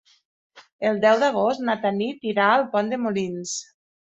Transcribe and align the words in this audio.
El 0.91 1.01
deu 1.03 1.19
d'agost 1.23 1.63
na 1.67 1.75
Tanit 1.83 2.27
irà 2.31 2.49
a 2.55 2.65
Pont 2.73 2.91
de 2.97 3.01
Molins. 3.05 3.55